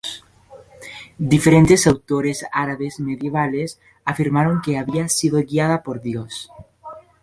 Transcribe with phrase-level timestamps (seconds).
[1.33, 6.49] Diferentes autores árabes medievales afirmaron que había sido guiada por Dios.